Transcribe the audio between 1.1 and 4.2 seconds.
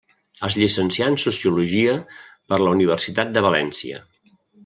en Sociologia per la Universitat de València.